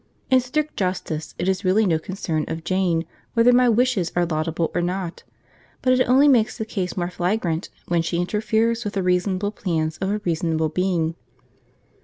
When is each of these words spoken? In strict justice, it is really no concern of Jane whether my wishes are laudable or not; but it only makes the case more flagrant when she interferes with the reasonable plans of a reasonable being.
In 0.31 0.39
strict 0.39 0.75
justice, 0.77 1.35
it 1.37 1.47
is 1.47 1.63
really 1.63 1.85
no 1.85 1.99
concern 1.99 2.43
of 2.47 2.63
Jane 2.63 3.05
whether 3.35 3.53
my 3.53 3.69
wishes 3.69 4.11
are 4.15 4.25
laudable 4.25 4.71
or 4.73 4.81
not; 4.81 5.21
but 5.83 5.93
it 5.93 6.09
only 6.09 6.27
makes 6.27 6.57
the 6.57 6.65
case 6.65 6.97
more 6.97 7.11
flagrant 7.11 7.69
when 7.87 8.01
she 8.01 8.17
interferes 8.19 8.83
with 8.83 8.93
the 8.95 9.03
reasonable 9.03 9.51
plans 9.51 9.99
of 9.99 10.09
a 10.09 10.17
reasonable 10.25 10.69
being. 10.69 11.13